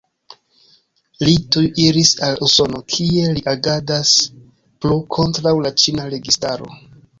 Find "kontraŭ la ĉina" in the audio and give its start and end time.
5.19-6.11